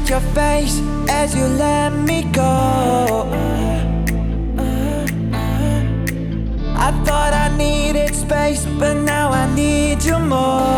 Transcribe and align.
at 0.00 0.08
your 0.08 0.20
face 0.32 0.80
as 1.08 1.34
you 1.34 1.44
let 1.44 1.90
me 1.92 2.22
go. 2.32 3.26
I 6.86 6.90
thought 7.04 7.32
I 7.32 7.48
needed 7.56 8.14
space, 8.14 8.64
but 8.78 8.94
now 8.94 9.30
I 9.30 9.52
need 9.54 10.04
you 10.04 10.18
more. 10.18 10.77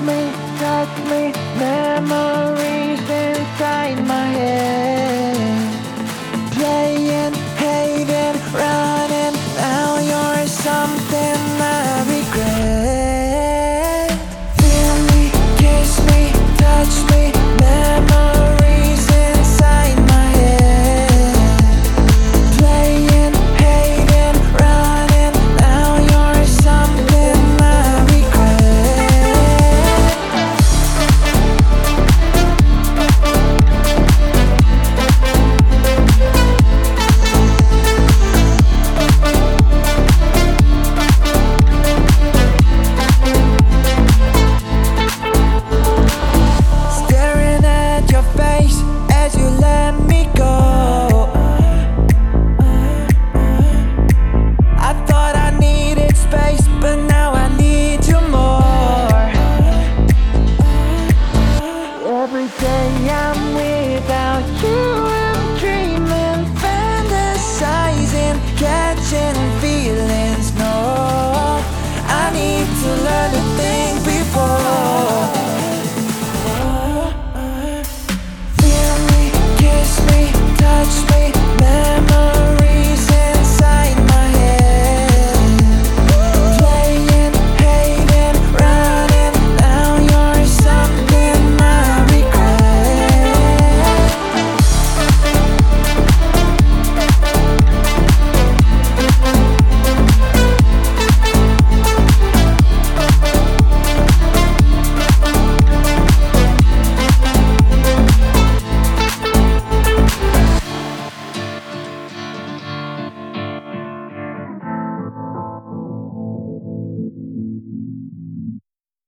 me, 0.00 0.32
touch 0.58 0.98
me, 1.10 1.32
memory. 1.58 2.79